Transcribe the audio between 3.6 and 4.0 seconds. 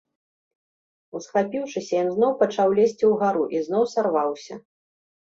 зноў